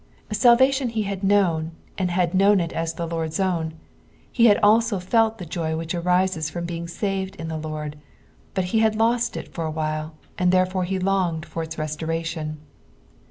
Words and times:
'* 0.21 0.25
Salvation 0.31 0.89
he 0.89 1.03
had 1.03 1.23
known, 1.23 1.73
and 1.95 2.09
had 2.09 2.31
knowD 2.31 2.59
it 2.59 2.73
as 2.73 2.95
the 2.95 3.05
Lord's 3.05 3.39
own; 3.39 3.75
he 4.31 4.47
hud 4.47 4.57
also 4.63 4.97
felt 4.99 5.37
the 5.37 5.45
joy 5.45 5.75
which 5.77 5.93
arises 5.93 6.49
from 6.49 6.65
being 6.65 6.87
saved 6.87 7.35
in 7.35 7.49
the 7.49 7.55
Lord, 7.57 7.97
but 8.55 8.73
lie 8.73 8.79
had 8.79 8.95
lost 8.95 9.37
it 9.37 9.53
for 9.53 9.63
a 9.63 9.69
while, 9.69 10.15
and 10.39 10.51
therefore 10.51 10.85
he 10.85 10.97
longed 10.97 11.45
for 11.45 11.61
its 11.61 11.77
restoration. 11.77 12.57